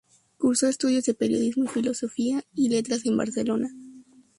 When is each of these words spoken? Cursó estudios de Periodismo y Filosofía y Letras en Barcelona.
Cursó 0.39 0.67
estudios 0.67 1.03
de 1.05 1.13
Periodismo 1.13 1.65
y 1.65 1.67
Filosofía 1.67 2.43
y 2.55 2.69
Letras 2.69 3.05
en 3.05 3.17
Barcelona. 3.17 3.69